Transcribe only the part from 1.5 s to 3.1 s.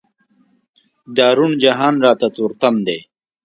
جهان راته تور تم دی.